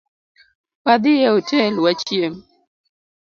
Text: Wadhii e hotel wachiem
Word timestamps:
Wadhii 0.85 1.23
e 1.27 1.29
hotel 1.35 1.73
wachiem 1.83 2.33